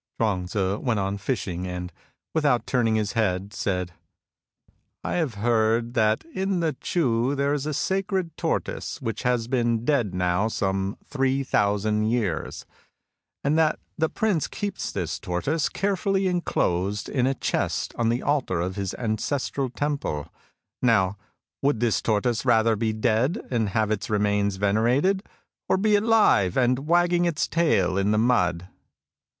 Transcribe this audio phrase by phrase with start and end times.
[0.19, 1.93] Chuang Tzu went on fishing and,
[2.33, 3.93] without turning his head, said:
[5.03, 10.15] ''I have heard that in Ch'u there is a sacred tortoise which has been dead
[10.15, 12.65] now some three thousand years,
[13.43, 18.59] and that the prince keeps this tortoise carefully enclosed in a chest on the altar
[18.59, 20.33] of his ancestral temple.
[20.81, 21.15] Now
[21.61, 25.21] would this tortoise rather be dead and have its remains venerated,
[25.69, 28.67] or be alive and wagging its tail in the mud